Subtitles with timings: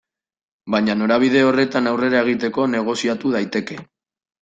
[0.75, 3.85] Baina norabide horretan aurrera egiteko negoziatu daiteke.